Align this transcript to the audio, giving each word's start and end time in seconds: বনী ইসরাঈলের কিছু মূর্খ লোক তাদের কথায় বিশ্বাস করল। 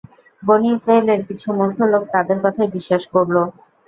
বনী 0.43 0.69
ইসরাঈলের 0.73 1.21
কিছু 1.27 1.47
মূর্খ 1.57 1.77
লোক 1.91 2.03
তাদের 2.13 2.37
কথায় 2.43 2.69
বিশ্বাস 2.75 3.03
করল। 3.13 3.35